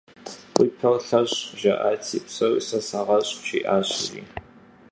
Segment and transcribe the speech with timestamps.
[0.57, 4.21] «Уи пэр лъэщӏ» жаӏати, «Псори сэ сагъэщӏ» жиӏащ, жи.